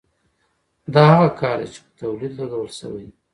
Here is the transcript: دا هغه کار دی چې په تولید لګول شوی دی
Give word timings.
دا 0.93 1.01
هغه 1.11 1.27
کار 1.39 1.57
دی 1.61 1.67
چې 1.73 1.79
په 1.85 1.91
تولید 1.99 2.31
لګول 2.39 2.69
شوی 2.79 3.03
دی 3.09 3.13